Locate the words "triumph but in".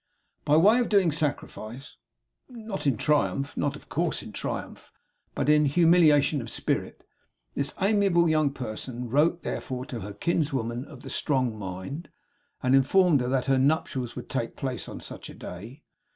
4.31-5.65